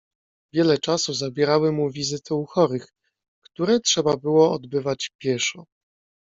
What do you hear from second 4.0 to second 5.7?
było odbywać pieszo."